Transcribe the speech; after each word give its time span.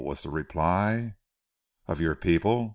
was 0.03 0.23
the 0.23 0.29
reply. 0.31 1.13
"Of 1.87 2.01
your 2.01 2.15
people. 2.15 2.69